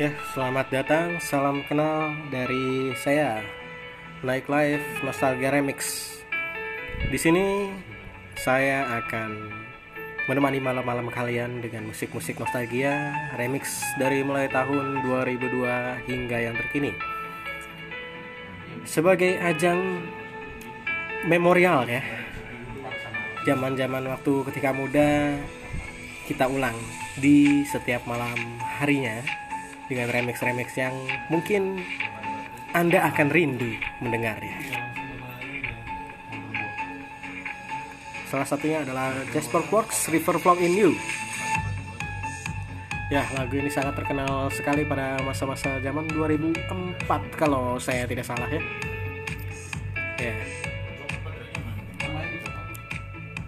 [0.00, 1.20] Ya, selamat datang.
[1.20, 3.44] Salam kenal dari saya.
[4.24, 6.08] Naik Live Nostalgia Remix.
[7.12, 7.68] Di sini
[8.32, 9.52] saya akan
[10.32, 16.96] menemani malam-malam kalian dengan musik-musik nostalgia remix dari mulai tahun 2002 hingga yang terkini.
[18.88, 20.08] Sebagai ajang
[21.28, 22.00] memorial ya.
[23.44, 25.36] Zaman-zaman waktu ketika muda
[26.24, 26.80] kita ulang
[27.20, 29.41] di setiap malam harinya
[29.92, 30.96] dengan remix-remix yang
[31.28, 31.84] mungkin
[32.72, 34.56] Anda akan rindu mendengarnya.
[38.32, 40.96] Salah satunya adalah Jasper Quarks River Flow in You.
[43.12, 47.04] Ya, lagu ini sangat terkenal sekali pada masa-masa zaman 2004
[47.36, 48.64] kalau saya tidak salah ya.
[50.16, 50.32] Ya,